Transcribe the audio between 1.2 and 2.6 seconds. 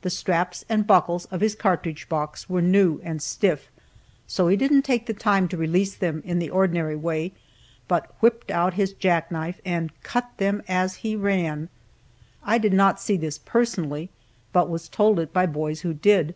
of his cartridge box